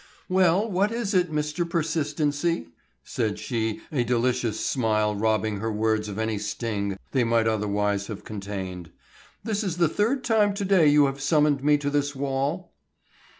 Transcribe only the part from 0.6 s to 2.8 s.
what is it, Mr. Persistency?"